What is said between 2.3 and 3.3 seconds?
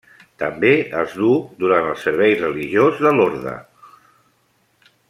religiós de